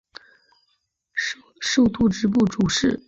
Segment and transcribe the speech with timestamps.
[1.59, 2.99] 授度支部主事。